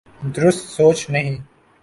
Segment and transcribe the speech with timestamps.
[0.35, 1.35] درست سوچ نہیں۔